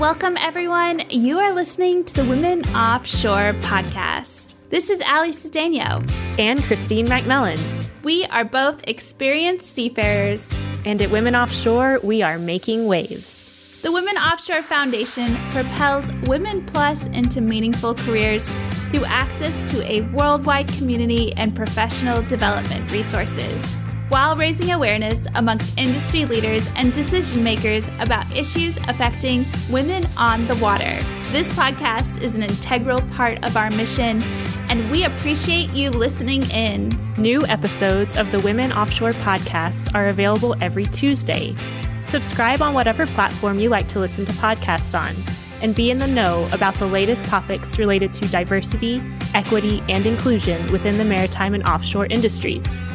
Welcome, 0.00 0.38
everyone. 0.38 1.02
You 1.10 1.40
are 1.40 1.52
listening 1.52 2.04
to 2.04 2.14
the 2.14 2.24
Women 2.24 2.62
Offshore 2.74 3.52
podcast. 3.60 4.54
This 4.70 4.88
is 4.88 5.02
Ali 5.02 5.28
Cedeno 5.28 6.10
and 6.38 6.62
Christine 6.62 7.04
McMillan. 7.04 7.60
We 8.02 8.24
are 8.24 8.46
both 8.46 8.80
experienced 8.88 9.70
seafarers. 9.70 10.50
And 10.86 11.02
at 11.02 11.10
Women 11.10 11.36
Offshore, 11.36 12.00
we 12.02 12.22
are 12.22 12.38
making 12.38 12.86
waves. 12.86 13.80
The 13.82 13.92
Women 13.92 14.16
Offshore 14.16 14.62
Foundation 14.62 15.36
propels 15.50 16.14
Women 16.26 16.64
Plus 16.64 17.06
into 17.08 17.42
meaningful 17.42 17.94
careers 17.94 18.50
through 18.90 19.04
access 19.04 19.70
to 19.70 19.86
a 19.86 20.00
worldwide 20.12 20.68
community 20.68 21.34
and 21.34 21.54
professional 21.54 22.22
development 22.22 22.90
resources 22.90 23.76
while 24.10 24.34
raising 24.34 24.72
awareness 24.72 25.24
amongst 25.36 25.72
industry 25.78 26.24
leaders 26.26 26.68
and 26.74 26.92
decision 26.92 27.44
makers 27.44 27.88
about 28.00 28.36
issues 28.36 28.76
affecting 28.88 29.46
women 29.70 30.04
on 30.18 30.44
the 30.48 30.56
water. 30.56 30.98
This 31.30 31.50
podcast 31.52 32.20
is 32.20 32.34
an 32.34 32.42
integral 32.42 33.00
part 33.12 33.42
of 33.44 33.56
our 33.56 33.70
mission, 33.70 34.20
and 34.68 34.90
we 34.90 35.04
appreciate 35.04 35.72
you 35.74 35.90
listening 35.90 36.42
in. 36.50 36.90
New 37.18 37.40
episodes 37.46 38.16
of 38.16 38.32
the 38.32 38.40
Women 38.40 38.72
Offshore 38.72 39.12
podcast 39.12 39.94
are 39.94 40.08
available 40.08 40.56
every 40.60 40.86
Tuesday. 40.86 41.54
Subscribe 42.02 42.60
on 42.60 42.74
whatever 42.74 43.06
platform 43.06 43.60
you 43.60 43.68
like 43.68 43.86
to 43.88 44.00
listen 44.00 44.24
to 44.24 44.32
podcasts 44.32 44.98
on 44.98 45.14
and 45.62 45.76
be 45.76 45.92
in 45.92 46.00
the 46.00 46.06
know 46.08 46.48
about 46.52 46.74
the 46.74 46.86
latest 46.86 47.28
topics 47.28 47.78
related 47.78 48.12
to 48.14 48.26
diversity, 48.28 49.00
equity, 49.34 49.84
and 49.88 50.04
inclusion 50.04 50.72
within 50.72 50.98
the 50.98 51.04
maritime 51.04 51.54
and 51.54 51.62
offshore 51.68 52.06
industries. 52.06 52.88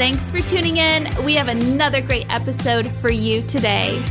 Thanks 0.00 0.30
for 0.30 0.40
tuning 0.40 0.78
in. 0.78 1.10
We 1.26 1.34
have 1.34 1.48
another 1.48 2.00
great 2.00 2.24
episode 2.30 2.90
for 2.90 3.12
you 3.12 3.42
today. 3.42 4.02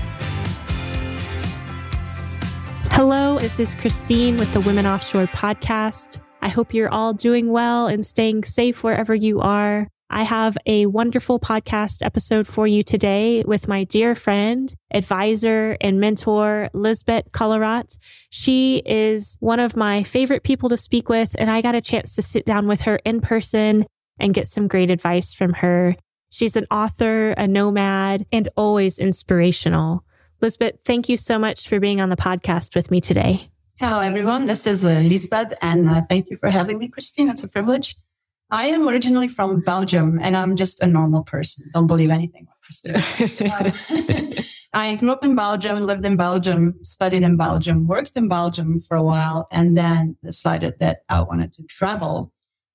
Hello, 2.91 3.39
this 3.39 3.59
is 3.59 3.73
Christine 3.73 4.37
with 4.37 4.53
the 4.53 4.59
Women 4.59 4.85
Offshore 4.85 5.25
podcast. 5.25 6.21
I 6.43 6.49
hope 6.49 6.75
you're 6.75 6.91
all 6.91 7.13
doing 7.13 7.49
well 7.49 7.87
and 7.87 8.05
staying 8.05 8.43
safe 8.43 8.83
wherever 8.83 9.15
you 9.15 9.39
are. 9.39 9.87
I 10.11 10.21
have 10.21 10.59
a 10.67 10.85
wonderful 10.85 11.39
podcast 11.39 12.05
episode 12.05 12.45
for 12.45 12.67
you 12.67 12.83
today 12.83 13.43
with 13.47 13.67
my 13.67 13.83
dear 13.83 14.13
friend, 14.13 14.71
advisor, 14.91 15.75
and 15.81 15.99
mentor, 15.99 16.69
Liesbet 16.75 17.31
Collaert. 17.31 17.97
She 18.29 18.83
is 18.85 19.37
one 19.39 19.59
of 19.59 19.75
my 19.75 20.03
favorite 20.03 20.43
people 20.43 20.69
to 20.69 20.77
speak 20.77 21.09
with, 21.09 21.35
and 21.39 21.49
I 21.49 21.63
got 21.63 21.73
a 21.73 21.81
chance 21.81 22.13
to 22.13 22.21
sit 22.21 22.45
down 22.45 22.67
with 22.67 22.81
her 22.81 22.97
in 22.97 23.21
person 23.21 23.87
and 24.19 24.33
get 24.33 24.47
some 24.47 24.67
great 24.67 24.91
advice 24.91 25.33
from 25.33 25.53
her. 25.53 25.95
She's 26.29 26.55
an 26.55 26.67
author, 26.69 27.31
a 27.31 27.47
nomad, 27.47 28.25
and 28.31 28.49
always 28.55 28.99
inspirational. 28.99 30.03
Liesbet, 30.41 30.79
thank 30.85 31.09
you 31.09 31.17
so 31.17 31.39
much 31.39 31.67
for 31.67 31.79
being 31.79 31.99
on 31.99 32.09
the 32.09 32.15
podcast 32.15 32.75
with 32.75 32.91
me 32.91 33.01
today. 33.01 33.49
Hello, 33.77 33.99
everyone. 33.99 34.45
This 34.45 34.67
is 34.67 34.85
uh, 34.85 34.89
Liesbet, 34.89 35.53
and 35.61 35.89
uh, 35.89 36.01
thank 36.09 36.29
you 36.29 36.37
for 36.37 36.49
having 36.49 36.77
me, 36.77 36.87
Christine. 36.87 37.29
It's 37.29 37.43
a 37.43 37.49
privilege. 37.49 37.95
I 38.51 38.65
am 38.65 38.87
originally 38.87 39.27
from 39.27 39.61
Belgium, 39.61 40.19
and 40.21 40.35
I'm 40.35 40.55
just 40.55 40.81
a 40.81 40.87
normal 40.87 41.23
person. 41.23 41.69
Don't 41.73 41.87
believe 41.87 42.09
anything, 42.09 42.47
Christine. 42.63 42.95
I 44.73 44.95
grew 44.95 45.11
up 45.11 45.23
in 45.23 45.35
Belgium, 45.35 45.85
lived 45.85 46.05
in 46.05 46.15
Belgium, 46.15 46.75
studied 46.83 47.23
in 47.23 47.37
Belgium, 47.37 47.87
worked 47.87 48.15
in 48.15 48.27
Belgium 48.27 48.81
for 48.87 48.95
a 48.97 49.03
while, 49.03 49.47
and 49.51 49.77
then 49.77 50.17
decided 50.23 50.79
that 50.79 51.03
I 51.09 51.21
wanted 51.21 51.53
to 51.53 51.63
travel 51.63 52.31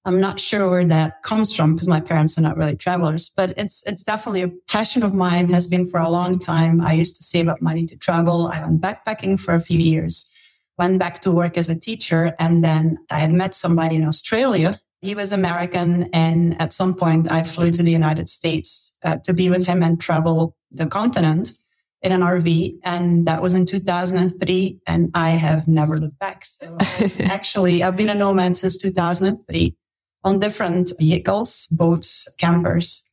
I'm 0.07 0.21
not 0.21 0.39
sure 0.39 0.69
where 0.69 0.85
that 0.85 1.23
comes 1.23 1.55
from 1.55 1.75
because 1.75 1.89
my 1.89 2.01
parents 2.01 2.37
are 2.37 2.43
not 2.43 2.59
really 2.59 2.77
travelers, 2.77 3.31
but 3.35 3.55
it's 3.57 3.83
it's 3.87 4.05
definitely 4.05 4.43
a 4.43 4.53
passion 4.69 5.03
of 5.03 5.15
mine 5.15 5.51
has 5.51 5.67
been 5.67 5.89
for 5.89 5.99
a 5.99 6.11
long 6.11 6.39
time. 6.39 6.83
I 6.83 6.93
used 6.93 7.17
to 7.17 7.23
save 7.23 7.49
up 7.49 7.63
money 7.63 7.87
to 7.87 7.97
travel. 7.97 8.49
I 8.49 8.61
went 8.61 8.83
backpacking 8.83 9.41
for 9.41 9.55
a 9.55 9.61
few 9.61 9.79
years, 9.79 10.31
went 10.77 10.99
back 10.99 11.21
to 11.23 11.33
work 11.33 11.57
as 11.57 11.71
a 11.71 11.79
teacher, 11.79 12.35
and 12.39 12.63
then 12.63 12.99
I 13.11 13.21
had 13.21 13.33
met 13.33 13.55
somebody 13.55 13.97
in 13.97 14.05
Australia. 14.05 14.79
He 15.01 15.15
was 15.15 15.33
American, 15.33 16.11
and 16.13 16.61
at 16.61 16.75
some 16.75 16.95
point 16.95 17.33
I 17.33 17.43
flew 17.43 17.71
to 17.71 17.83
the 17.83 17.91
United 17.91 18.29
States 18.29 18.97
uh, 19.05 19.17
to 19.25 19.33
be 19.33 19.49
with 19.49 19.67
him 19.67 19.83
and 19.83 19.99
travel 19.99 20.55
the 20.71 20.87
continent 20.87 21.53
in 22.03 22.13
an 22.13 22.21
RV. 22.21 22.77
And 22.85 23.27
that 23.27 23.41
was 23.41 23.55
in 23.55 23.65
2003. 23.65 24.81
And 24.87 25.11
I 25.15 25.31
have 25.31 25.67
never 25.67 25.99
looked 25.99 26.19
back. 26.19 26.45
So 26.45 26.77
actually, 27.21 27.83
I've 27.83 27.97
been 27.97 28.11
a 28.11 28.15
nomad 28.15 28.59
since 28.59 28.77
2003 28.77 29.75
on 30.25 30.39
different 30.39 30.93
vehicles, 30.99 31.69
boats, 31.71 32.27
campers. 32.39 33.09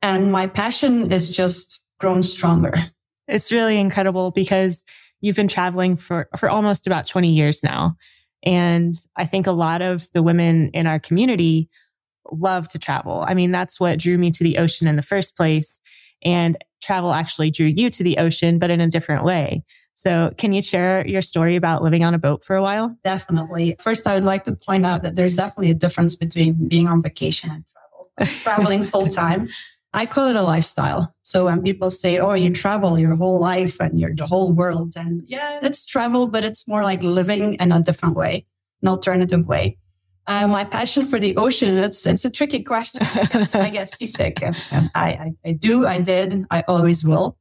And 0.00 0.32
my 0.32 0.46
passion 0.46 1.12
is 1.12 1.34
just 1.34 1.82
grown 1.98 2.22
stronger. 2.22 2.90
It's 3.28 3.52
really 3.52 3.78
incredible 3.78 4.30
because 4.30 4.84
you've 5.20 5.36
been 5.36 5.48
traveling 5.48 5.96
for, 5.96 6.28
for 6.38 6.50
almost 6.50 6.86
about 6.86 7.06
20 7.06 7.30
years 7.30 7.62
now. 7.62 7.96
And 8.42 8.96
I 9.16 9.24
think 9.24 9.46
a 9.46 9.52
lot 9.52 9.82
of 9.82 10.08
the 10.12 10.22
women 10.22 10.70
in 10.74 10.86
our 10.86 10.98
community 10.98 11.68
love 12.30 12.68
to 12.68 12.78
travel. 12.78 13.24
I 13.26 13.34
mean, 13.34 13.52
that's 13.52 13.78
what 13.78 13.98
drew 13.98 14.18
me 14.18 14.30
to 14.32 14.44
the 14.44 14.58
ocean 14.58 14.86
in 14.86 14.96
the 14.96 15.02
first 15.02 15.36
place. 15.36 15.80
And 16.24 16.56
travel 16.82 17.12
actually 17.12 17.50
drew 17.50 17.66
you 17.66 17.90
to 17.90 18.02
the 18.02 18.18
ocean, 18.18 18.58
but 18.58 18.70
in 18.70 18.80
a 18.80 18.88
different 18.88 19.24
way. 19.24 19.64
So 19.94 20.32
can 20.38 20.52
you 20.52 20.62
share 20.62 21.06
your 21.06 21.22
story 21.22 21.56
about 21.56 21.82
living 21.82 22.04
on 22.04 22.14
a 22.14 22.18
boat 22.18 22.44
for 22.44 22.56
a 22.56 22.62
while? 22.62 22.96
Definitely. 23.04 23.76
First, 23.78 24.06
I 24.06 24.14
would 24.14 24.24
like 24.24 24.44
to 24.44 24.52
point 24.54 24.86
out 24.86 25.02
that 25.02 25.16
there's 25.16 25.36
definitely 25.36 25.70
a 25.70 25.74
difference 25.74 26.16
between 26.16 26.68
being 26.68 26.88
on 26.88 27.02
vacation 27.02 27.50
and 27.50 27.64
travel. 27.72 28.10
Traveling 28.42 28.84
full 28.84 29.06
time. 29.06 29.48
I 29.94 30.06
call 30.06 30.28
it 30.28 30.36
a 30.36 30.42
lifestyle. 30.42 31.14
So 31.22 31.44
when 31.44 31.62
people 31.62 31.90
say, 31.90 32.18
Oh, 32.18 32.32
you 32.32 32.50
travel 32.50 32.98
your 32.98 33.14
whole 33.14 33.38
life 33.38 33.78
and 33.80 34.00
you're 34.00 34.14
the 34.14 34.26
whole 34.26 34.52
world. 34.52 34.94
And 34.96 35.22
yeah, 35.26 35.60
it's 35.62 35.84
travel, 35.84 36.26
but 36.26 36.44
it's 36.44 36.66
more 36.66 36.82
like 36.82 37.02
living 37.02 37.54
in 37.54 37.72
a 37.72 37.82
different 37.82 38.16
way, 38.16 38.46
an 38.80 38.88
alternative 38.88 39.46
way. 39.46 39.78
Uh, 40.26 40.46
my 40.46 40.64
passion 40.64 41.04
for 41.06 41.18
the 41.18 41.36
ocean, 41.36 41.78
it's, 41.78 42.06
it's 42.06 42.24
a 42.24 42.30
tricky 42.30 42.62
question. 42.62 43.00
I 43.54 43.70
get 43.70 43.90
seasick. 43.90 44.42
I, 44.42 44.90
I, 44.94 45.32
I 45.44 45.52
do, 45.52 45.84
I 45.86 45.98
did, 45.98 46.46
I 46.50 46.62
always 46.68 47.04
will. 47.04 47.36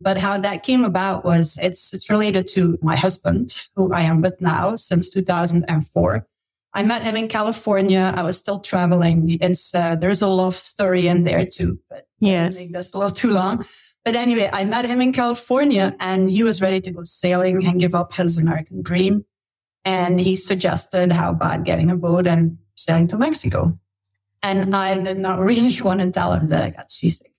But 0.00 0.18
how 0.18 0.38
that 0.38 0.62
came 0.62 0.84
about 0.84 1.24
was 1.24 1.58
it's, 1.60 1.92
it's 1.92 2.08
related 2.08 2.48
to 2.48 2.78
my 2.80 2.96
husband, 2.96 3.66
who 3.76 3.92
I 3.92 4.02
am 4.02 4.22
with 4.22 4.40
now 4.40 4.76
since 4.76 5.10
2004. 5.10 6.26
I 6.72 6.82
met 6.84 7.02
him 7.02 7.16
in 7.16 7.28
California. 7.28 8.14
I 8.16 8.22
was 8.22 8.38
still 8.38 8.60
traveling. 8.60 9.36
It's, 9.40 9.74
uh, 9.74 9.96
there's 9.96 10.22
a 10.22 10.28
love 10.28 10.56
story 10.56 11.06
in 11.06 11.24
there 11.24 11.44
too, 11.44 11.80
but 11.90 12.06
yes, 12.18 12.56
I 12.56 12.60
think 12.60 12.72
that's 12.72 12.92
a 12.92 12.98
little 12.98 13.12
too 13.12 13.32
long. 13.32 13.66
But 14.04 14.14
anyway, 14.16 14.48
I 14.52 14.64
met 14.64 14.86
him 14.86 15.00
in 15.00 15.12
California 15.12 15.94
and 16.00 16.30
he 16.30 16.42
was 16.42 16.62
ready 16.62 16.80
to 16.80 16.90
go 16.90 17.04
sailing 17.04 17.66
and 17.66 17.78
give 17.78 17.94
up 17.94 18.14
his 18.14 18.38
American 18.38 18.82
dream. 18.82 19.26
And 19.84 20.20
he 20.20 20.36
suggested 20.36 21.12
how 21.12 21.30
about 21.30 21.64
getting 21.64 21.90
a 21.90 21.96
boat 21.96 22.26
and 22.26 22.58
sailing 22.76 23.08
to 23.08 23.18
Mexico. 23.18 23.78
And 24.42 24.74
I 24.74 24.94
did 24.98 25.18
not 25.18 25.38
really 25.50 25.78
want 25.82 26.00
to 26.00 26.10
tell 26.10 26.32
him 26.32 26.48
that 26.48 26.62
I 26.62 26.70
got 26.70 26.90
seasick 26.90 27.29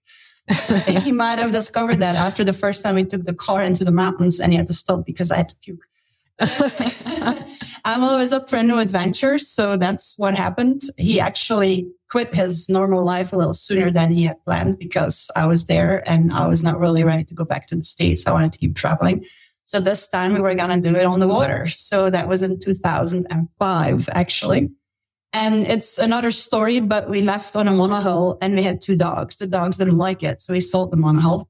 he 0.85 1.11
might 1.11 1.39
have 1.39 1.51
discovered 1.51 1.99
that 1.99 2.15
after 2.15 2.43
the 2.43 2.53
first 2.53 2.83
time 2.83 2.95
we 2.95 3.03
took 3.03 3.25
the 3.25 3.33
car 3.33 3.61
into 3.63 3.83
the 3.83 3.91
mountains 3.91 4.39
and 4.39 4.51
he 4.51 4.57
had 4.57 4.67
to 4.67 4.73
stop 4.73 5.05
because 5.05 5.31
I 5.31 5.37
had 5.37 5.49
to 5.49 5.55
puke. 5.57 5.85
I'm 7.85 8.03
always 8.03 8.33
up 8.33 8.49
for 8.49 8.61
new 8.63 8.79
adventures. 8.79 9.47
So 9.47 9.77
that's 9.77 10.17
what 10.17 10.35
happened. 10.35 10.81
He 10.97 11.19
actually 11.19 11.87
quit 12.09 12.33
his 12.33 12.67
normal 12.67 13.03
life 13.03 13.31
a 13.31 13.37
little 13.37 13.53
sooner 13.53 13.91
than 13.91 14.11
he 14.11 14.23
had 14.23 14.43
planned 14.43 14.79
because 14.79 15.29
I 15.35 15.45
was 15.45 15.65
there 15.65 16.07
and 16.09 16.33
I 16.33 16.47
was 16.47 16.63
not 16.63 16.79
really 16.79 17.03
ready 17.03 17.23
to 17.25 17.33
go 17.33 17.45
back 17.45 17.67
to 17.67 17.75
the 17.75 17.83
States. 17.83 18.25
I 18.25 18.31
wanted 18.31 18.51
to 18.53 18.59
keep 18.59 18.75
traveling. 18.75 19.25
So 19.65 19.79
this 19.79 20.07
time 20.07 20.33
we 20.33 20.41
were 20.41 20.53
going 20.55 20.81
to 20.81 20.89
do 20.89 20.95
it 20.97 21.05
on 21.05 21.19
the 21.19 21.27
water. 21.27 21.67
So 21.67 22.09
that 22.09 22.27
was 22.27 22.41
in 22.41 22.59
2005, 22.59 24.09
actually. 24.11 24.69
And 25.33 25.65
it's 25.67 25.97
another 25.97 26.31
story, 26.31 26.79
but 26.81 27.09
we 27.09 27.21
left 27.21 27.55
on 27.55 27.67
a 27.67 27.71
monohull 27.71 28.37
and 28.41 28.55
we 28.55 28.63
had 28.63 28.81
two 28.81 28.97
dogs. 28.97 29.37
The 29.37 29.47
dogs 29.47 29.77
didn't 29.77 29.97
like 29.97 30.23
it. 30.23 30.41
So 30.41 30.53
we 30.53 30.59
sold 30.59 30.91
the 30.91 30.97
monohull. 30.97 31.47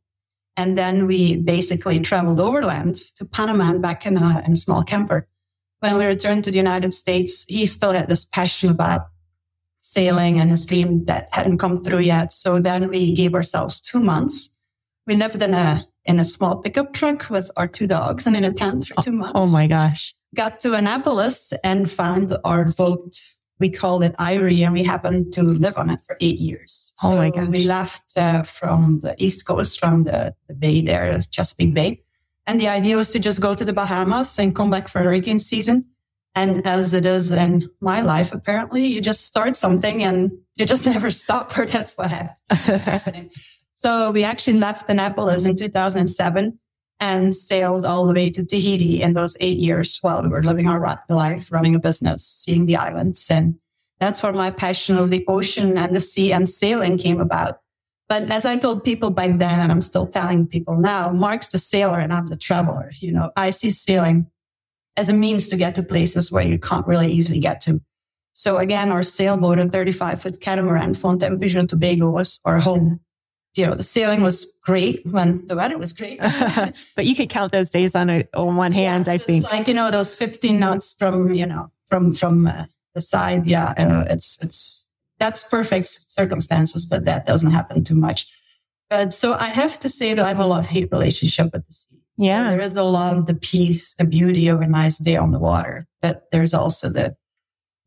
And 0.56 0.78
then 0.78 1.08
we 1.08 1.38
basically 1.38 2.00
traveled 2.00 2.40
overland 2.40 2.98
to 3.16 3.26
Panama 3.26 3.72
and 3.72 3.82
back 3.82 4.06
in 4.06 4.18
a, 4.18 4.44
in 4.46 4.54
a 4.54 4.56
small 4.56 4.84
camper. 4.84 5.28
When 5.80 5.98
we 5.98 6.06
returned 6.06 6.44
to 6.44 6.52
the 6.52 6.58
United 6.58 6.94
States, 6.94 7.46
he 7.48 7.66
still 7.66 7.94
had 7.94 8.08
this 8.08 8.26
passion 8.26 8.70
about 8.70 9.08
sailing 9.80 10.40
and 10.40 10.52
his 10.52 10.66
dream 10.66 11.06
that 11.06 11.30
hadn't 11.32 11.58
come 11.58 11.84
through 11.84 12.00
yet. 12.00 12.34
So 12.34 12.60
then 12.60 12.90
we 12.90 13.16
gave 13.16 13.34
ourselves 13.34 13.82
two 13.82 14.00
months. 14.00 14.54
We 15.08 15.16
lived 15.16 15.42
in 15.42 15.56
a, 15.56 15.88
in 16.06 16.20
a 16.20 16.26
small 16.26 16.58
pickup 16.58 16.94
truck 16.94 17.30
with 17.32 17.50
our 17.58 17.68
two 17.68 17.88
dogs 17.88 18.28
and 18.28 18.36
in 18.36 18.44
a 18.44 18.54
tent 18.54 18.88
for 18.88 19.02
two 19.02 19.12
months. 19.12 19.34
Oh, 19.36 19.44
oh 19.44 19.48
my 19.48 19.66
gosh. 19.66 20.14
Got 20.36 20.60
to 20.62 20.74
Annapolis 20.74 21.52
and 21.64 21.90
found 21.90 22.38
our 22.44 22.66
boat 22.66 23.20
we 23.62 23.70
called 23.70 24.04
it 24.04 24.14
Ivory 24.20 24.64
and 24.64 24.74
we 24.74 24.84
happened 24.84 25.32
to 25.34 25.44
live 25.44 25.78
on 25.78 25.90
it 25.90 26.00
for 26.06 26.18
eight 26.20 26.40
years. 26.40 26.94
Oh 27.04 27.16
my 27.16 27.30
gosh. 27.30 27.48
We 27.48 27.64
left 27.64 28.18
uh, 28.18 28.44
from 28.44 29.00
the 29.02 29.16
East 29.24 29.46
Coast, 29.46 29.80
from 29.80 30.04
the, 30.04 30.36
the 30.48 30.54
bay 30.54 30.82
there, 30.82 31.18
Chesapeake 31.32 31.74
Bay. 31.74 32.04
And 32.48 32.60
the 32.60 32.68
idea 32.68 32.98
was 32.98 33.12
to 33.12 33.20
just 33.20 33.40
go 33.40 33.56
to 33.56 33.64
the 33.64 33.72
Bahamas 33.72 34.38
and 34.40 34.56
come 34.56 34.72
back 34.72 34.88
for 34.88 35.02
hurricane 35.02 35.40
season. 35.40 35.86
And 36.34 36.66
as 36.66 36.94
it 36.94 37.06
is 37.06 37.32
in 37.32 37.70
my 37.82 38.02
life, 38.02 38.34
apparently 38.34 38.86
you 38.86 39.02
just 39.02 39.26
start 39.26 39.56
something 39.56 40.04
and 40.04 40.32
you 40.56 40.66
just 40.66 40.86
never 40.94 41.12
stop 41.12 41.58
or 41.58 41.66
that's 41.66 41.98
what 41.98 42.10
happened. 42.10 43.30
so 43.76 44.12
we 44.12 44.24
actually 44.24 44.58
left 44.58 44.90
Annapolis 44.90 45.46
in 45.46 45.56
2007 45.56 46.58
and 47.02 47.36
sailed 47.36 47.84
all 47.84 48.06
the 48.06 48.14
way 48.14 48.30
to 48.30 48.46
Tahiti 48.46 49.02
in 49.02 49.14
those 49.14 49.36
eight 49.40 49.58
years 49.58 49.98
while 50.02 50.22
we 50.22 50.30
were 50.30 50.44
living 50.44 50.68
our 50.68 51.04
life, 51.10 51.52
running 51.52 51.74
a 51.74 51.80
business, 51.80 52.26
seeing 52.26 52.68
the 52.68 52.76
islands. 52.78 53.28
And 53.30 53.56
that's 54.00 54.22
where 54.22 54.32
my 54.32 54.52
passion 54.52 55.00
of 55.00 55.10
the 55.10 55.26
ocean 55.28 55.80
and 55.80 55.96
the 55.96 56.00
sea 56.00 56.32
and 56.32 56.48
sailing 56.48 57.00
came 57.00 57.20
about. 57.20 57.60
But 58.08 58.30
as 58.30 58.46
I 58.46 58.58
told 58.58 58.84
people 58.84 59.10
back 59.10 59.40
then, 59.40 59.60
and 59.60 59.72
I'm 59.72 59.82
still 59.82 60.06
telling 60.06 60.46
people 60.46 60.78
now, 60.78 61.12
Mark's 61.12 61.48
the 61.48 61.58
sailor 61.58 62.00
and 62.00 62.14
I'm 62.14 62.28
the 62.28 62.38
traveler. 62.38 62.92
You 63.00 63.14
know, 63.14 63.32
I 63.36 63.50
see 63.50 63.72
sailing 63.72 64.28
as 64.96 65.10
a 65.10 65.14
means 65.14 65.48
to 65.48 65.58
get 65.58 65.74
to 65.76 65.84
places 65.84 66.32
where 66.32 66.46
you 66.46 66.60
can't 66.60 66.86
really 66.86 67.12
easily 67.12 67.40
get 67.40 67.62
to. 67.62 67.82
So 68.34 68.58
again, 68.58 68.92
our 68.92 69.02
sailboat, 69.02 69.60
a 69.60 69.68
35 69.68 70.22
foot 70.22 70.42
catamaran, 70.42 70.94
Fountaine 70.94 71.40
Pajot 71.40 71.68
Tobago 71.68 72.12
was 72.12 72.40
our 72.46 72.60
home 72.60 73.00
you 73.56 73.66
know, 73.66 73.76
the 73.76 73.84
sailing 73.84 74.22
was 74.22 74.58
great 74.64 75.06
when 75.06 75.46
the 75.48 75.56
weather 75.56 75.78
was 75.78 75.94
great. 75.94 76.20
but 76.96 77.06
you 77.06 77.16
could 77.16 77.30
count 77.30 77.52
those 77.52 77.70
days 77.70 77.96
on 77.96 78.10
a, 78.10 78.24
on 78.34 78.56
one 78.56 78.72
hand, 78.72 79.08
yes, 79.08 79.16
I 79.16 79.18
think. 79.18 79.44
Like, 79.52 79.68
you 79.68 79.74
know, 79.74 79.92
those 79.92 80.16
15 80.16 80.58
knots 80.58 80.96
from, 80.98 81.34
you 81.34 81.46
know, 81.46 81.72
from, 81.88 82.14
from 82.14 82.48
uh, 82.48 82.66
the 82.96 83.02
side. 83.02 83.46
Yeah. 83.46 83.74
Uh, 83.78 84.06
it's, 84.10 84.42
it's, 84.42 84.90
that's 85.20 85.44
perfect 85.44 85.88
circumstances, 86.10 86.86
but 86.86 87.06
that 87.06 87.26
doesn't 87.26 87.52
happen 87.52 87.84
too 87.84 87.96
much. 87.96 88.28
But 88.90 89.14
so 89.14 89.34
I 89.34 89.48
have 89.48 89.80
to 89.80 89.90
say 89.90 90.14
that 90.14 90.24
I 90.24 90.30
have 90.30 90.40
a 90.40 90.46
love 90.46 90.68
hate 90.68 90.90
relationship 90.92 91.54
with 91.54 91.66
the 91.66 91.74
sea. 91.74 91.98
So 92.20 92.26
yeah. 92.26 92.52
There 92.52 92.62
is 92.62 92.74
the 92.74 92.84
love, 92.84 93.26
the 93.26 93.34
peace, 93.34 93.94
the 93.96 94.06
beauty 94.06 94.48
of 94.48 94.62
a 94.62 94.68
nice 94.68 94.98
day 94.98 95.16
on 95.16 95.32
the 95.32 95.40
water. 95.40 95.88
But 96.02 96.24
there's 96.32 96.54
also 96.54 96.90
the, 96.90 97.16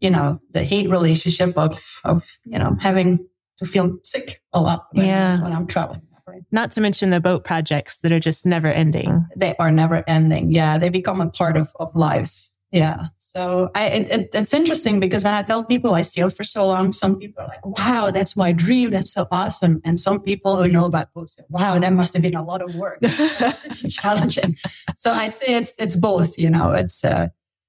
you 0.00 0.11
know, 0.11 0.40
the 0.50 0.64
hate 0.64 0.90
relationship 0.90 1.56
of, 1.56 1.82
of, 2.05 2.26
you 2.44 2.58
know, 2.58 2.76
having 2.81 3.26
to 3.59 3.67
feel 3.67 3.99
sick 4.03 4.43
a 4.53 4.61
lot 4.61 4.87
when, 4.93 5.06
yeah. 5.06 5.43
when 5.43 5.53
I'm 5.53 5.67
traveling. 5.67 6.03
Not 6.51 6.71
to 6.73 6.81
mention 6.81 7.11
the 7.11 7.21
boat 7.21 7.45
projects 7.45 8.01
that 8.01 8.11
are 8.11 8.21
just 8.21 8.47
never 8.47 8.69
ending. 8.69 9.27
They 9.37 9.55
are 9.59 9.71
never 9.71 10.03
ending. 10.09 10.53
Yeah. 10.53 10.79
They 10.79 10.89
become 10.89 11.21
a 11.21 11.29
part 11.29 11.56
of, 11.56 11.73
of 11.79 11.95
life. 11.95 12.49
Yeah. 12.73 13.06
So 13.19 13.71
I, 13.75 13.87
it, 13.87 14.31
it's 14.35 14.53
interesting 14.53 14.99
because 14.99 15.23
when 15.23 15.35
I 15.35 15.43
tell 15.43 15.65
people 15.65 15.95
I 15.95 16.03
sailed 16.03 16.35
for 16.35 16.43
so 16.43 16.67
long, 16.67 16.93
some 16.93 17.19
people 17.19 17.45
are 17.45 17.49
like, 17.49 17.65
wow, 17.65 18.11
that's 18.11 18.37
my 18.37 18.53
dream. 18.53 18.91
That's 18.91 19.12
so 19.12 19.29
awesome. 19.31 19.81
And 19.85 20.00
some 20.00 20.21
people 20.21 20.57
who 20.57 20.69
know 20.69 20.85
about 20.87 21.12
boats 21.15 21.37
say, 21.37 21.45
wow, 21.49 21.79
that 21.79 21.93
must 21.93 22.15
have 22.15 22.23
been 22.23 22.35
a 22.35 22.43
lot 22.45 22.62
of 22.62 22.75
work. 22.75 22.99
challenging. 23.89 24.57
so 24.97 25.12
I'd 25.12 25.35
say 25.35 25.55
it's, 25.55 25.75
it's 25.79 25.95
both, 25.95 26.37
you 26.37 26.50
know, 26.50 26.73
it's, 26.73 27.05
uh, 27.05 27.29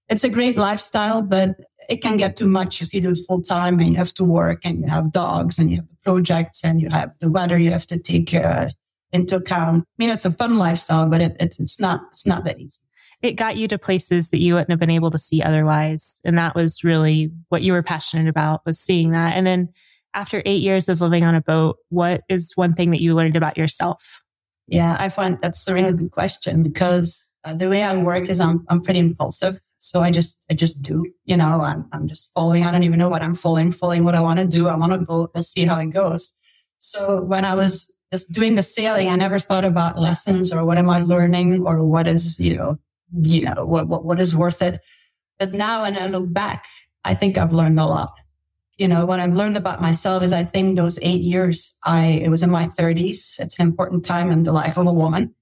it's 0.10 0.24
a 0.24 0.30
great 0.30 0.58
lifestyle, 0.58 1.22
but 1.22 1.56
it 1.90 2.02
can 2.02 2.18
get 2.18 2.38
too 2.38 2.48
much 2.48 2.82
if 2.82 2.94
you 2.94 3.02
do 3.02 3.12
it 3.12 3.20
full 3.28 3.42
time 3.42 3.80
and 3.80 3.90
you 3.90 3.96
have 3.96 4.14
to 4.16 4.24
work 4.24 4.62
and 4.64 4.82
you 4.82 4.88
have 4.88 5.12
dogs 5.12 5.60
and 5.60 5.70
you 5.70 5.78
have 5.78 5.88
projects 6.04 6.64
and 6.64 6.82
you 6.82 6.90
have 6.90 7.12
the 7.20 7.30
weather 7.30 7.58
you 7.58 7.72
have 7.72 7.88
to 7.88 8.00
take 8.00 8.34
uh, 8.34 8.70
into 9.12 9.36
account. 9.36 9.84
I 9.84 9.96
mean, 9.98 10.10
it's 10.10 10.26
a 10.26 10.32
fun 10.32 10.58
lifestyle, 10.58 11.10
but 11.10 11.22
it, 11.22 11.36
it's, 11.40 11.60
it's 11.60 11.80
not, 11.80 12.02
it's 12.12 12.26
not 12.26 12.44
that 12.46 12.60
easy. 12.60 12.80
It 13.22 13.34
got 13.34 13.56
you 13.56 13.68
to 13.70 13.78
places 13.78 14.30
that 14.30 14.40
you 14.40 14.54
wouldn't 14.54 14.70
have 14.70 14.80
been 14.80 14.90
able 14.90 15.12
to 15.12 15.20
see 15.20 15.42
otherwise. 15.42 16.20
And 16.24 16.38
that 16.38 16.54
was 16.54 16.84
really 16.84 17.32
what 17.50 17.62
you 17.62 17.74
were 17.74 17.84
passionate 17.84 18.28
about 18.28 18.62
was 18.66 18.80
seeing 18.80 19.12
that. 19.12 19.36
And 19.36 19.48
then 19.48 19.70
after 20.14 20.42
eight 20.46 20.62
years 20.62 20.90
of 20.90 21.02
living 21.02 21.24
on 21.24 21.36
a 21.36 21.42
boat, 21.42 21.78
what 21.90 22.24
is 22.30 22.52
one 22.56 22.74
thing 22.74 22.92
that 22.92 23.02
you 23.02 23.16
learned 23.16 23.36
about 23.36 23.58
yourself? 23.58 24.22
Yeah, 24.68 24.96
I 25.00 25.10
find 25.10 25.38
that's 25.42 25.68
a 25.68 25.74
really 25.74 25.94
good 25.94 26.12
question 26.12 26.64
because 26.64 27.26
uh, 27.44 27.54
the 27.54 27.70
way 27.70 27.84
I 27.84 27.96
work 27.98 28.30
is 28.30 28.40
I'm, 28.40 28.66
I'm 28.70 28.82
pretty 28.82 29.00
impulsive. 29.00 29.60
So 29.86 30.02
I 30.02 30.10
just, 30.10 30.40
I 30.50 30.56
just 30.56 30.82
do, 30.82 31.06
you 31.26 31.38
know, 31.38 31.62
I'm, 31.62 31.86
I'm 31.92 32.08
just 32.08 32.32
following. 32.34 32.64
I 32.64 32.72
don't 32.72 32.82
even 32.82 32.98
know 32.98 33.08
what 33.08 33.22
I'm 33.22 33.36
following, 33.36 33.72
following 33.72 34.04
what 34.04 34.16
I 34.16 34.20
want 34.20 34.40
to 34.40 34.48
do. 34.48 34.68
I 34.68 34.76
want 34.76 34.94
to 34.94 34.98
go 34.98 35.30
and 35.36 35.46
see 35.46 35.64
how 35.64 35.78
it 35.78 35.92
goes. 35.92 36.34
So 36.80 37.22
when 37.22 37.46
I 37.46 37.54
was 37.54 37.94
just 38.12 38.32
doing 38.32 38.56
the 38.56 38.64
sailing, 38.64 39.10
I 39.10 39.16
never 39.16 39.38
thought 39.38 39.64
about 39.64 40.00
lessons 40.00 40.52
or 40.52 40.66
what 40.66 40.80
am 40.80 40.90
I 40.90 41.02
learning 41.02 41.68
or 41.68 41.86
what 41.86 42.08
is, 42.08 42.40
you 42.40 42.58
know, 42.58 42.80
you 43.22 43.44
know, 43.44 43.64
what, 43.64 43.88
what, 43.88 44.04
what 44.04 44.20
is 44.20 44.36
worth 44.36 44.64
it. 44.64 44.82
But 45.38 45.54
now 45.54 45.84
when 45.84 45.96
I 46.00 46.08
look 46.08 46.34
back, 46.34 46.66
I 47.04 47.14
think 47.14 47.38
I've 47.38 47.54
learned 47.54 47.80
a 47.80 47.86
lot. 47.86 48.12
You 48.78 48.88
know, 48.88 49.06
what 49.06 49.20
I've 49.20 49.36
learned 49.36 49.56
about 49.56 49.84
myself 49.84 50.24
is 50.24 50.34
I 50.34 50.46
think 50.46 50.78
those 50.78 50.98
eight 51.04 51.22
years, 51.22 51.76
I, 51.84 52.08
it 52.26 52.30
was 52.30 52.42
in 52.42 52.50
my 52.50 52.66
thirties. 52.66 53.36
It's 53.38 53.60
an 53.60 53.68
important 53.68 54.04
time 54.04 54.32
in 54.32 54.42
the 54.42 54.52
life 54.52 54.78
of 54.78 54.88
a 54.88 54.92
woman 54.92 55.36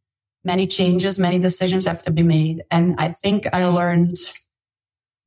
many 0.43 0.67
changes, 0.67 1.19
many 1.19 1.39
decisions 1.39 1.85
have 1.85 2.03
to 2.03 2.11
be 2.11 2.23
made. 2.23 2.63
And 2.71 2.95
I 2.97 3.09
think 3.09 3.47
I 3.53 3.65
learned, 3.65 4.17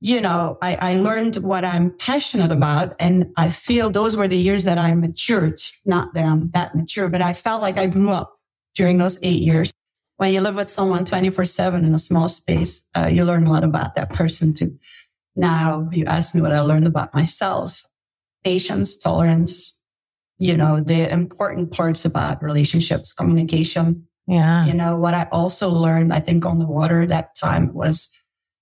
you 0.01 0.21
know, 0.21 0.59
I, 0.61 0.77
I 0.77 0.95
learned 0.95 1.37
what 1.37 1.65
I'm 1.65 1.91
passionate 1.97 2.53
about. 2.53 2.95
And 3.01 3.33
I 3.37 3.51
feel 3.51 3.91
those 3.91 4.17
were 4.17 4.29
the 4.29 4.37
years 4.37 4.65
that 4.65 4.79
I 4.79 4.95
matured, 4.95 5.61
not 5.85 6.15
that 6.15 6.25
I'm 6.25 6.51
that 6.51 6.75
mature, 6.75 7.09
but 7.09 7.23
I 7.23 7.33
felt 7.33 7.63
like 7.63 7.79
I 7.79 7.87
grew 7.87 8.11
up 8.11 8.39
during 8.75 8.99
those 8.99 9.19
eight 9.23 9.43
years. 9.43 9.73
When 10.19 10.33
you 10.33 10.41
live 10.41 10.55
with 10.55 10.71
someone 10.71 11.05
24 11.05 11.45
seven 11.45 11.85
in 11.85 11.95
a 11.95 11.99
small 11.99 12.29
space, 12.29 12.89
uh, 12.97 13.09
you 13.12 13.25
learn 13.25 13.47
a 13.47 13.53
lot 13.53 13.65
about 13.65 13.95
that 13.97 14.11
person 14.11 14.55
too. 14.55 14.79
Now 15.35 15.89
you 15.93 16.07
ask 16.07 16.35
me 16.35 16.41
what 16.41 16.53
I 16.53 16.61
learned 16.61 16.87
about 16.87 17.15
myself, 17.15 17.85
patience, 18.43 18.97
tolerance, 18.97 19.79
you 20.39 20.57
know, 20.57 20.81
the 20.81 21.11
important 21.11 21.71
parts 21.73 22.05
about 22.05 22.43
relationships, 22.43 23.12
communication, 23.12 24.07
yeah. 24.26 24.67
You 24.67 24.75
know, 24.75 24.96
what 24.96 25.14
I 25.14 25.28
also 25.31 25.69
learned, 25.69 26.12
I 26.12 26.20
think 26.20 26.44
on 26.44 26.58
the 26.58 26.67
water 26.67 27.06
that 27.06 27.34
time 27.37 27.73
was 27.73 28.11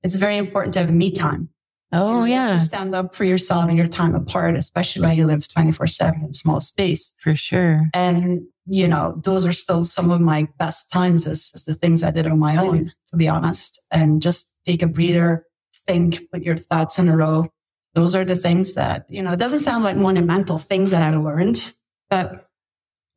it's 0.03 0.17
very 0.17 0.37
important 0.37 0.75
to 0.75 0.81
have 0.81 0.91
me 0.91 1.11
time. 1.11 1.49
Oh, 1.93 2.25
yeah. 2.25 2.53
To 2.53 2.61
stand 2.61 2.95
up 2.95 3.15
for 3.15 3.25
yourself 3.25 3.69
and 3.69 3.79
your 3.79 3.87
time 3.87 4.15
apart, 4.15 4.57
especially 4.57 5.07
when 5.07 5.17
you 5.17 5.27
live 5.27 5.47
24 5.47 5.87
seven 5.87 6.25
in 6.25 6.31
a 6.31 6.35
small 6.35 6.61
space. 6.61 7.15
For 7.19 7.37
sure. 7.37 7.83
And, 7.95 8.43
you 8.67 8.89
know, 8.89 9.21
those 9.25 9.45
are 9.45 9.53
still 9.53 9.85
some 9.85 10.11
of 10.11 10.21
my 10.21 10.49
best 10.59 10.91
times 10.91 11.27
as, 11.27 11.53
as 11.55 11.65
the 11.65 11.75
things 11.75 12.03
I 12.03 12.11
did 12.11 12.27
on 12.27 12.39
my 12.39 12.57
own, 12.57 12.93
to 13.11 13.17
be 13.17 13.29
honest, 13.29 13.81
and 13.91 14.21
just 14.21 14.53
take 14.65 14.83
a 14.83 14.89
breather, 14.89 15.47
think, 15.87 16.31
put 16.33 16.43
your 16.43 16.57
thoughts 16.57 16.99
in 16.99 17.09
a 17.09 17.17
row. 17.17 17.47
Those 17.95 18.15
are 18.17 18.25
the 18.25 18.35
things 18.35 18.75
that, 18.75 19.07
you 19.09 19.23
know, 19.23 19.33
it 19.33 19.39
doesn't 19.39 19.61
sound 19.61 19.85
like 19.85 19.97
monumental 19.97 20.59
things 20.59 20.91
that 20.91 21.03
I 21.03 21.17
learned, 21.17 21.73
but 22.11 22.49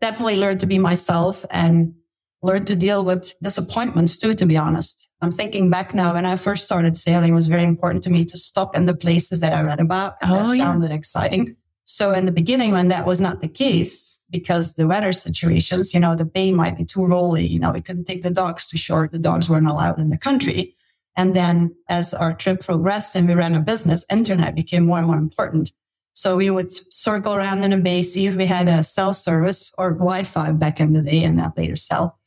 definitely 0.02 0.38
learned 0.38 0.60
to 0.60 0.68
be 0.68 0.78
myself 0.78 1.46
and 1.50 1.96
learned 2.44 2.68
to 2.68 2.76
deal 2.76 3.04
with 3.04 3.34
disappointments 3.42 4.18
too, 4.18 4.36
to 4.36 4.46
be 4.46 4.58
honest. 4.58 5.10
I'm 5.22 5.32
thinking 5.32 5.70
back 5.70 5.94
now 5.94 6.14
when 6.14 6.26
I 6.26 6.36
first 6.36 6.66
started 6.66 6.96
sailing, 6.96 7.32
it 7.32 7.36
was 7.36 7.48
very 7.48 7.64
important 7.64 8.04
to 8.04 8.10
me 8.10 8.26
to 8.26 8.38
stop 8.38 8.76
in 8.76 8.86
the 8.86 8.96
places 8.96 9.40
that 9.40 9.54
I 9.54 9.64
read 9.64 9.80
about. 9.80 10.18
And 10.22 10.32
oh, 10.32 10.36
that 10.38 10.58
sounded 10.58 10.92
yeah. 10.92 10.96
exciting. 10.96 11.56
So 11.86 12.12
in 12.12 12.26
the 12.26 12.32
beginning, 12.32 12.72
when 12.74 12.90
that 12.90 13.06
was 13.06 13.20
not 13.20 13.42
the 13.42 13.48
case, 13.48 14.20
because 14.30 14.76
the 14.76 14.88
weather 14.88 15.14
situations, 15.14 15.94
you 15.94 16.00
know, 16.00 16.16
the 16.16 16.26
bay 16.26 16.52
might 16.52 16.78
be 16.78 16.86
too 16.86 17.06
rolly, 17.06 17.48
you 17.48 17.60
know, 17.60 17.72
we 17.72 17.82
couldn't 17.82 18.06
take 18.06 18.24
the 18.24 18.30
dogs 18.30 18.68
to 18.68 18.78
shore. 18.78 19.10
The 19.12 19.18
dogs 19.18 19.50
weren't 19.50 19.70
allowed 19.70 20.00
in 20.00 20.10
the 20.10 20.18
country. 20.18 20.76
And 21.16 21.34
then 21.34 21.76
as 21.88 22.14
our 22.14 22.34
trip 22.34 22.62
progressed 22.64 23.16
and 23.16 23.28
we 23.28 23.34
ran 23.34 23.56
a 23.56 23.60
business, 23.60 24.06
internet 24.12 24.54
became 24.54 24.86
more 24.86 25.00
and 25.00 25.08
more 25.08 25.18
important. 25.18 25.72
So 26.14 26.36
we 26.36 26.50
would 26.50 26.72
circle 26.94 27.34
around 27.34 27.64
in 27.64 27.74
a 27.74 27.78
bay, 27.78 28.04
see 28.04 28.28
if 28.28 28.36
we 28.36 28.46
had 28.46 28.68
a 28.68 28.84
cell 28.84 29.14
service 29.14 29.72
or 29.78 29.94
Wi-Fi 29.94 30.52
back 30.54 30.80
in 30.80 30.94
the 30.94 31.02
day 31.02 31.24
and 31.24 31.40
that 31.40 31.58
later 31.58 31.76
cell 31.76 32.20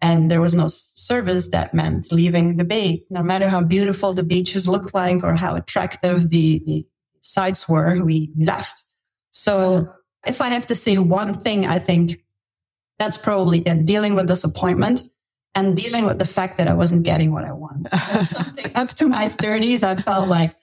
and 0.00 0.30
there 0.30 0.40
was 0.40 0.54
no 0.54 0.68
service 0.68 1.48
that 1.48 1.74
meant 1.74 2.12
leaving 2.12 2.56
the 2.56 2.64
bay 2.64 3.02
no 3.10 3.22
matter 3.22 3.48
how 3.48 3.60
beautiful 3.60 4.14
the 4.14 4.22
beaches 4.22 4.68
looked 4.68 4.94
like 4.94 5.22
or 5.22 5.34
how 5.34 5.56
attractive 5.56 6.30
the, 6.30 6.62
the 6.66 6.86
sites 7.20 7.68
were 7.68 8.02
we 8.04 8.30
left 8.38 8.84
so 9.30 9.88
if 10.26 10.40
i 10.40 10.48
have 10.48 10.66
to 10.66 10.74
say 10.74 10.98
one 10.98 11.34
thing 11.34 11.66
i 11.66 11.78
think 11.78 12.22
that's 12.98 13.18
probably 13.18 13.60
it 13.60 13.86
dealing 13.86 14.14
with 14.14 14.26
disappointment 14.26 15.04
and 15.54 15.76
dealing 15.76 16.04
with 16.04 16.18
the 16.18 16.26
fact 16.26 16.56
that 16.58 16.68
i 16.68 16.74
wasn't 16.74 17.02
getting 17.02 17.32
what 17.32 17.44
i 17.44 17.52
want 17.52 17.88
up 18.76 18.90
to 18.90 19.08
my 19.08 19.28
30s 19.28 19.82
i 19.82 19.94
felt 19.94 20.28
like 20.28 20.54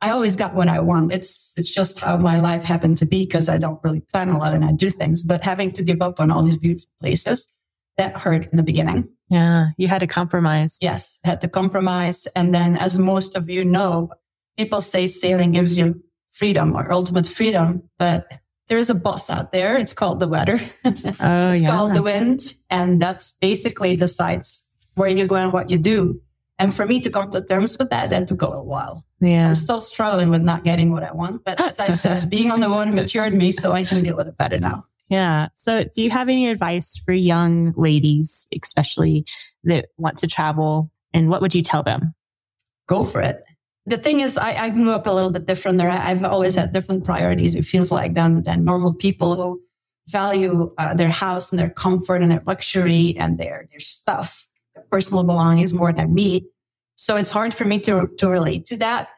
I 0.00 0.10
always 0.10 0.36
got 0.36 0.54
what 0.54 0.68
I 0.68 0.80
want. 0.80 1.14
It's 1.14 1.52
it's 1.56 1.70
just 1.70 2.00
how 2.00 2.18
my 2.18 2.38
life 2.38 2.62
happened 2.62 2.98
to 2.98 3.06
be 3.06 3.24
because 3.24 3.48
I 3.48 3.56
don't 3.56 3.82
really 3.82 4.00
plan 4.12 4.28
a 4.28 4.38
lot 4.38 4.52
and 4.52 4.62
I 4.62 4.72
do 4.72 4.90
things. 4.90 5.22
But 5.22 5.42
having 5.42 5.72
to 5.72 5.82
give 5.82 6.02
up 6.02 6.20
on 6.20 6.30
all 6.30 6.42
these 6.42 6.58
beautiful 6.58 6.90
places 7.00 7.48
that 7.96 8.16
hurt 8.16 8.46
in 8.50 8.56
the 8.56 8.62
beginning. 8.62 9.08
Yeah, 9.28 9.68
you 9.76 9.88
had 9.88 10.00
to 10.00 10.06
compromise. 10.06 10.78
Yes, 10.80 11.18
had 11.24 11.40
to 11.40 11.48
compromise. 11.48 12.26
And 12.36 12.54
then, 12.54 12.76
as 12.76 12.98
most 12.98 13.36
of 13.36 13.48
you 13.48 13.64
know, 13.64 14.10
people 14.56 14.80
say 14.80 15.06
sailing 15.06 15.52
gives 15.52 15.76
you 15.76 16.02
freedom 16.32 16.74
or 16.76 16.92
ultimate 16.92 17.26
freedom, 17.26 17.82
but 17.98 18.26
there 18.68 18.78
is 18.78 18.90
a 18.90 18.94
boss 18.94 19.30
out 19.30 19.52
there. 19.52 19.76
It's 19.76 19.94
called 19.94 20.20
the 20.20 20.28
weather. 20.28 20.60
Oh, 21.20 21.52
it's 21.52 21.62
yeah. 21.62 21.70
called 21.70 21.94
the 21.94 22.02
wind. 22.02 22.54
And 22.70 23.00
that's 23.00 23.32
basically 23.32 23.96
decides 23.96 24.64
where 24.94 25.08
you 25.08 25.26
go 25.26 25.36
and 25.36 25.52
what 25.52 25.70
you 25.70 25.78
do. 25.78 26.20
And 26.58 26.74
for 26.74 26.86
me 26.86 27.00
to 27.00 27.10
come 27.10 27.30
to 27.30 27.42
terms 27.42 27.78
with 27.78 27.90
that, 27.90 28.10
that 28.10 28.26
took 28.28 28.42
a 28.42 28.48
little 28.48 28.66
while. 28.66 29.04
Yeah. 29.20 29.48
I'm 29.48 29.54
still 29.54 29.80
struggling 29.80 30.30
with 30.30 30.42
not 30.42 30.64
getting 30.64 30.92
what 30.92 31.02
I 31.02 31.12
want. 31.12 31.44
But 31.44 31.60
as 31.60 31.78
I 31.78 31.90
said, 31.90 32.30
being 32.36 32.50
on 32.50 32.60
the 32.60 32.70
water 32.70 32.92
matured 32.92 33.34
me 33.34 33.52
so 33.52 33.72
I 33.72 33.84
can 33.84 34.02
deal 34.02 34.16
with 34.16 34.28
it 34.28 34.36
better 34.36 34.58
now. 34.58 34.84
Yeah. 35.08 35.48
So, 35.54 35.84
do 35.84 36.02
you 36.02 36.10
have 36.10 36.28
any 36.28 36.48
advice 36.48 36.96
for 36.96 37.12
young 37.12 37.72
ladies, 37.76 38.48
especially 38.58 39.26
that 39.64 39.88
want 39.98 40.18
to 40.18 40.26
travel? 40.26 40.90
And 41.12 41.28
what 41.28 41.42
would 41.42 41.54
you 41.54 41.62
tell 41.62 41.82
them? 41.82 42.14
Go 42.86 43.04
for 43.04 43.20
it. 43.20 43.44
The 43.86 43.98
thing 43.98 44.20
is, 44.20 44.38
I, 44.38 44.54
I 44.54 44.70
grew 44.70 44.90
up 44.90 45.06
a 45.06 45.10
little 45.10 45.30
bit 45.30 45.46
different 45.46 45.78
there. 45.78 45.90
I've 45.90 46.24
always 46.24 46.54
had 46.54 46.72
different 46.72 47.04
priorities, 47.04 47.54
it 47.54 47.64
feels 47.64 47.90
like, 47.90 48.14
than, 48.14 48.42
than 48.42 48.64
normal 48.64 48.94
people 48.94 49.36
who 49.36 49.60
value 50.08 50.72
uh, 50.78 50.94
their 50.94 51.10
house 51.10 51.52
and 51.52 51.58
their 51.58 51.70
comfort 51.70 52.22
and 52.22 52.30
their 52.30 52.42
luxury 52.46 53.14
and 53.18 53.38
their, 53.38 53.68
their 53.70 53.80
stuff, 53.80 54.46
their 54.74 54.84
personal 54.90 55.22
belongings 55.22 55.74
more 55.74 55.92
than 55.92 56.14
me. 56.14 56.46
So 56.96 57.16
it's 57.16 57.30
hard 57.30 57.52
for 57.52 57.64
me 57.64 57.78
to, 57.80 58.08
to 58.18 58.28
relate 58.28 58.66
to 58.66 58.76
that 58.78 59.08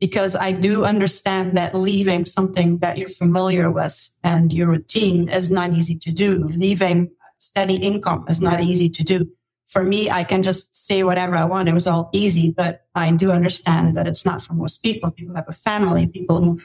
because 0.00 0.34
I 0.36 0.52
do 0.52 0.84
understand 0.84 1.56
that 1.56 1.74
leaving 1.74 2.24
something 2.24 2.78
that 2.78 2.98
you're 2.98 3.08
familiar 3.08 3.70
with 3.70 4.10
and 4.22 4.52
your 4.52 4.68
routine 4.68 5.28
is 5.28 5.50
not 5.50 5.72
easy 5.72 5.98
to 5.98 6.12
do. 6.12 6.48
Leaving 6.48 7.10
steady 7.38 7.76
income 7.76 8.24
is 8.28 8.40
not 8.40 8.62
easy 8.62 8.88
to 8.88 9.04
do. 9.04 9.30
For 9.68 9.82
me, 9.82 10.10
I 10.10 10.24
can 10.24 10.42
just 10.42 10.74
say 10.86 11.02
whatever 11.02 11.36
I 11.36 11.44
want. 11.44 11.68
It 11.68 11.74
was 11.74 11.86
all 11.86 12.10
easy, 12.12 12.50
but 12.50 12.86
I 12.94 13.10
do 13.12 13.32
understand 13.32 13.96
that 13.96 14.06
it's 14.06 14.24
not 14.24 14.42
for 14.42 14.54
most 14.54 14.82
people. 14.82 15.10
People 15.10 15.34
have 15.34 15.48
a 15.48 15.52
family, 15.52 16.06
people 16.06 16.42
who 16.42 16.60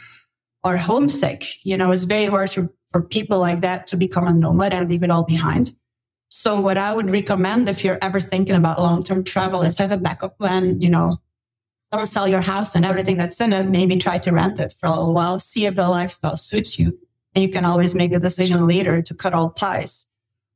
are 0.63 0.77
homesick. 0.77 1.65
You 1.65 1.77
know, 1.77 1.91
it's 1.91 2.03
very 2.03 2.25
hard 2.25 2.51
for, 2.51 2.69
for 2.91 3.01
people 3.01 3.39
like 3.39 3.61
that 3.61 3.87
to 3.87 3.97
become 3.97 4.27
a 4.27 4.33
nomad 4.33 4.73
and 4.73 4.89
leave 4.89 5.03
it 5.03 5.11
all 5.11 5.23
behind. 5.23 5.73
So 6.29 6.59
what 6.61 6.77
I 6.77 6.93
would 6.93 7.09
recommend 7.09 7.67
if 7.67 7.83
you're 7.83 7.97
ever 8.01 8.21
thinking 8.21 8.55
about 8.55 8.79
long-term 8.79 9.23
travel 9.23 9.63
is 9.63 9.77
have 9.79 9.91
a 9.91 9.97
backup 9.97 10.37
plan, 10.37 10.79
you 10.79 10.89
know, 10.89 11.17
don't 11.91 12.05
sell 12.05 12.27
your 12.27 12.41
house 12.41 12.75
and 12.75 12.85
everything 12.85 13.17
that's 13.17 13.41
in 13.41 13.53
it. 13.53 13.67
Maybe 13.67 13.97
try 13.97 14.17
to 14.19 14.31
rent 14.31 14.59
it 14.59 14.73
for 14.79 14.87
a 14.87 14.91
little 14.91 15.13
while, 15.13 15.39
see 15.39 15.65
if 15.65 15.75
the 15.75 15.87
lifestyle 15.87 16.37
suits 16.37 16.77
you. 16.77 16.97
And 17.33 17.43
you 17.43 17.49
can 17.49 17.65
always 17.65 17.95
make 17.95 18.11
a 18.11 18.19
decision 18.19 18.67
later 18.67 19.01
to 19.01 19.13
cut 19.13 19.33
all 19.33 19.51
ties 19.51 20.07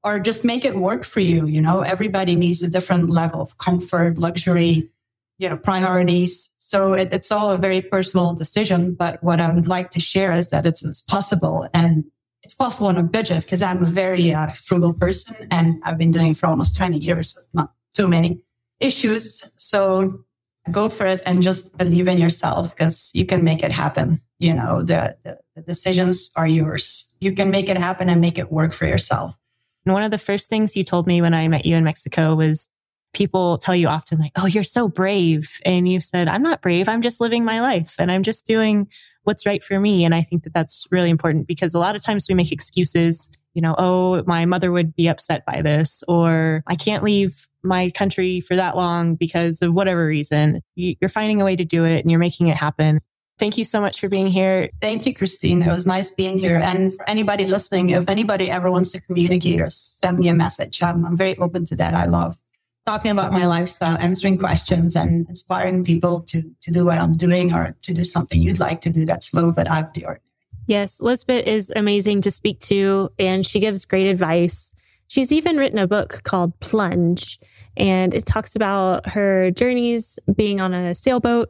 or 0.03 0.19
just 0.19 0.43
make 0.43 0.65
it 0.65 0.75
work 0.75 1.05
for 1.05 1.21
you. 1.21 1.45
You 1.45 1.61
know, 1.61 1.81
everybody 1.81 2.35
needs 2.35 2.61
a 2.61 2.69
different 2.69 3.09
level 3.09 3.41
of 3.41 3.57
comfort, 3.57 4.17
luxury, 4.17 4.91
you 5.37 5.49
know, 5.49 5.57
priorities. 5.57 6.53
So 6.57 6.93
it, 6.93 7.09
it's 7.11 7.31
all 7.31 7.51
a 7.51 7.57
very 7.57 7.81
personal 7.81 8.33
decision. 8.33 8.93
But 8.93 9.23
what 9.23 9.39
I 9.39 9.51
would 9.51 9.67
like 9.67 9.91
to 9.91 9.99
share 9.99 10.33
is 10.33 10.49
that 10.49 10.65
it's, 10.65 10.83
it's 10.83 11.01
possible 11.01 11.67
and 11.73 12.05
it's 12.43 12.53
possible 12.53 12.87
on 12.87 12.97
a 12.97 13.03
budget 13.03 13.43
because 13.43 13.61
I'm 13.61 13.83
a 13.83 13.89
very 13.89 14.33
uh, 14.33 14.51
frugal 14.53 14.93
person 14.93 15.47
and 15.49 15.81
I've 15.83 15.97
been 15.97 16.11
doing 16.11 16.35
for 16.35 16.47
almost 16.47 16.75
20 16.75 16.97
years 16.97 17.47
not 17.53 17.71
too 17.93 18.07
many 18.07 18.41
issues. 18.79 19.49
So 19.55 20.25
go 20.71 20.89
for 20.89 21.05
it 21.05 21.21
and 21.25 21.43
just 21.43 21.77
believe 21.77 22.07
in 22.07 22.17
yourself 22.17 22.75
because 22.75 23.11
you 23.13 23.25
can 23.25 23.43
make 23.43 23.63
it 23.63 23.71
happen. 23.71 24.21
You 24.39 24.53
know, 24.53 24.81
the, 24.81 25.15
the, 25.23 25.37
decisions 25.67 26.31
are 26.35 26.47
yours. 26.47 27.13
You 27.19 27.33
can 27.33 27.51
make 27.51 27.69
it 27.69 27.77
happen 27.77 28.09
and 28.09 28.19
make 28.19 28.37
it 28.37 28.51
work 28.51 28.73
for 28.73 28.85
yourself. 28.85 29.37
And 29.85 29.93
one 29.93 30.03
of 30.03 30.11
the 30.11 30.17
first 30.17 30.49
things 30.49 30.75
you 30.75 30.83
told 30.83 31.05
me 31.05 31.21
when 31.21 31.33
I 31.33 31.47
met 31.47 31.65
you 31.65 31.75
in 31.75 31.83
Mexico 31.83 32.35
was 32.35 32.69
people 33.13 33.57
tell 33.57 33.75
you 33.75 33.87
often 33.87 34.19
like, 34.19 34.31
Oh, 34.35 34.47
you're 34.47 34.63
so 34.63 34.87
brave. 34.87 35.59
And 35.65 35.87
you 35.87 36.01
said, 36.01 36.27
I'm 36.27 36.41
not 36.41 36.61
brave. 36.61 36.89
I'm 36.89 37.01
just 37.01 37.21
living 37.21 37.45
my 37.45 37.61
life 37.61 37.95
and 37.99 38.11
I'm 38.11 38.23
just 38.23 38.45
doing 38.45 38.87
what's 39.23 39.45
right 39.45 39.63
for 39.63 39.79
me. 39.79 40.03
And 40.05 40.15
I 40.15 40.21
think 40.21 40.43
that 40.43 40.53
that's 40.53 40.87
really 40.91 41.09
important 41.09 41.47
because 41.47 41.73
a 41.73 41.79
lot 41.79 41.95
of 41.95 42.03
times 42.03 42.27
we 42.27 42.35
make 42.35 42.51
excuses, 42.51 43.29
you 43.53 43.61
know, 43.61 43.75
oh, 43.77 44.23
my 44.25 44.45
mother 44.45 44.71
would 44.71 44.95
be 44.95 45.07
upset 45.07 45.45
by 45.45 45.61
this, 45.61 46.03
or 46.07 46.63
I 46.67 46.75
can't 46.75 47.03
leave 47.03 47.47
my 47.63 47.89
country 47.91 48.41
for 48.41 48.55
that 48.55 48.75
long 48.75 49.15
because 49.15 49.61
of 49.61 49.73
whatever 49.73 50.05
reason. 50.05 50.61
You're 50.75 51.09
finding 51.09 51.41
a 51.41 51.45
way 51.45 51.55
to 51.55 51.65
do 51.65 51.85
it 51.85 52.01
and 52.01 52.11
you're 52.11 52.19
making 52.19 52.47
it 52.47 52.57
happen. 52.57 52.99
Thank 53.39 53.57
you 53.57 53.63
so 53.63 53.81
much 53.81 53.99
for 53.99 54.09
being 54.09 54.27
here. 54.27 54.69
Thank 54.79 55.05
you, 55.05 55.13
Christine. 55.13 55.61
It 55.63 55.67
was 55.67 55.87
nice 55.87 56.11
being 56.11 56.37
here. 56.37 56.57
And 56.57 56.93
for 56.93 57.09
anybody 57.09 57.47
listening, 57.47 57.89
if 57.89 58.07
anybody 58.07 58.51
ever 58.51 58.69
wants 58.69 58.91
to 58.91 59.01
communicate 59.01 59.59
or 59.59 59.69
send 59.69 60.19
me 60.19 60.27
a 60.27 60.33
message, 60.33 60.83
I'm, 60.83 61.03
I'm 61.05 61.17
very 61.17 61.37
open 61.37 61.65
to 61.65 61.75
that. 61.77 61.95
I 61.95 62.05
love 62.05 62.37
talking 62.85 63.11
about 63.11 63.31
my 63.31 63.45
lifestyle, 63.45 63.97
answering 63.97 64.37
questions 64.37 64.95
and 64.95 65.27
inspiring 65.29 65.83
people 65.83 66.21
to, 66.21 66.43
to 66.61 66.71
do 66.71 66.85
what 66.85 66.97
I'm 66.97 67.15
doing 67.15 67.53
or 67.53 67.75
to 67.81 67.93
do 67.93 68.03
something 68.03 68.41
you'd 68.41 68.59
like 68.59 68.81
to 68.81 68.89
do 68.89 69.05
that's 69.05 69.31
a 69.33 69.35
little 69.35 69.51
bit 69.51 69.67
out 69.67 69.85
of 69.85 69.93
the 69.93 70.05
ordinary. 70.05 70.21
Yes, 70.67 71.01
Liesbet 71.01 71.43
is 71.43 71.71
amazing 71.75 72.21
to 72.21 72.31
speak 72.31 72.59
to 72.61 73.09
and 73.19 73.45
she 73.45 73.59
gives 73.59 73.85
great 73.85 74.07
advice. 74.07 74.73
She's 75.13 75.31
even 75.31 75.57
written 75.57 75.77
a 75.77 75.85
book 75.85 76.21
called 76.23 76.59
Plunge 76.59 77.39
and 77.77 78.15
it 78.15 78.25
talks 78.25 78.55
about 78.55 79.07
her 79.09 79.51
journeys 79.51 80.17
being 80.35 80.59
on 80.59 80.73
a 80.73 80.95
sailboat 80.95 81.49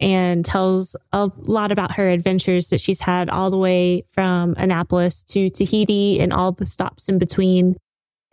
and 0.00 0.44
tells 0.44 0.96
a 1.12 1.30
lot 1.36 1.70
about 1.70 1.92
her 1.92 2.08
adventures 2.08 2.70
that 2.70 2.80
she's 2.80 2.98
had 2.98 3.30
all 3.30 3.52
the 3.52 3.56
way 3.56 4.02
from 4.08 4.56
Annapolis 4.58 5.22
to 5.28 5.48
Tahiti 5.48 6.18
and 6.18 6.32
all 6.32 6.50
the 6.50 6.66
stops 6.66 7.08
in 7.08 7.20
between. 7.20 7.76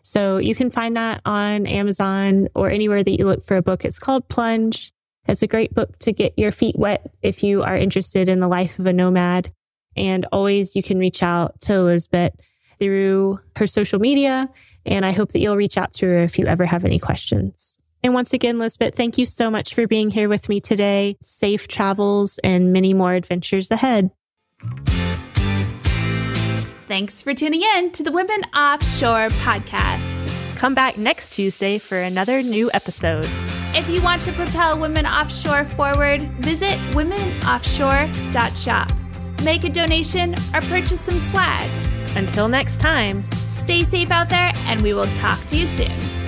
So 0.01 0.39
you 0.39 0.55
can 0.55 0.71
find 0.71 0.97
that 0.97 1.21
on 1.25 1.67
Amazon 1.67 2.47
or 2.55 2.71
anywhere 2.71 3.03
that 3.03 3.19
you 3.19 3.27
look 3.27 3.45
for 3.45 3.57
a 3.57 3.61
book. 3.61 3.85
It's 3.85 3.99
called 3.99 4.29
Plunge. 4.29 4.91
It's 5.27 5.43
a 5.43 5.47
great 5.47 5.75
book 5.75 5.99
to 5.99 6.11
get 6.11 6.39
your 6.39 6.51
feet 6.51 6.75
wet 6.75 7.05
if 7.21 7.43
you 7.43 7.61
are 7.61 7.77
interested 7.77 8.29
in 8.29 8.39
the 8.39 8.47
life 8.47 8.79
of 8.79 8.87
a 8.87 8.93
nomad. 8.93 9.53
And 9.95 10.25
always 10.31 10.75
you 10.75 10.81
can 10.81 10.97
reach 10.97 11.21
out 11.21 11.61
to 11.61 11.75
Elizabeth 11.75 12.33
through 12.81 13.39
her 13.57 13.67
social 13.67 13.99
media. 13.99 14.49
And 14.87 15.05
I 15.05 15.11
hope 15.11 15.33
that 15.33 15.39
you'll 15.39 15.55
reach 15.55 15.77
out 15.77 15.93
to 15.93 16.07
her 16.07 16.17
if 16.23 16.39
you 16.39 16.47
ever 16.47 16.65
have 16.65 16.83
any 16.83 16.97
questions. 16.97 17.77
And 18.03 18.15
once 18.15 18.33
again, 18.33 18.57
Liesbet, 18.57 18.95
thank 18.95 19.19
you 19.19 19.27
so 19.27 19.51
much 19.51 19.75
for 19.75 19.85
being 19.85 20.09
here 20.09 20.27
with 20.27 20.49
me 20.49 20.59
today. 20.59 21.17
Safe 21.21 21.67
travels 21.67 22.39
and 22.39 22.73
many 22.73 22.95
more 22.95 23.13
adventures 23.13 23.69
ahead. 23.69 24.09
Thanks 26.87 27.21
for 27.21 27.35
tuning 27.35 27.61
in 27.61 27.91
to 27.91 28.01
the 28.01 28.11
Women 28.11 28.41
Offshore 28.55 29.27
podcast. 29.29 30.33
Come 30.55 30.73
back 30.73 30.97
next 30.97 31.35
Tuesday 31.35 31.77
for 31.77 31.99
another 31.99 32.41
new 32.41 32.71
episode. 32.73 33.27
If 33.73 33.87
you 33.87 34.01
want 34.01 34.23
to 34.23 34.33
propel 34.33 34.79
women 34.79 35.05
offshore 35.05 35.65
forward, 35.65 36.23
visit 36.39 36.79
womenoffshore.shop. 36.93 38.91
Make 39.43 39.63
a 39.63 39.69
donation 39.69 40.33
or 40.53 40.61
purchase 40.61 41.01
some 41.01 41.19
swag. 41.21 41.90
Until 42.15 42.47
next 42.47 42.79
time, 42.79 43.29
stay 43.47 43.83
safe 43.83 44.11
out 44.11 44.29
there, 44.29 44.51
and 44.65 44.81
we 44.81 44.93
will 44.93 45.11
talk 45.13 45.43
to 45.47 45.57
you 45.57 45.67
soon. 45.67 46.20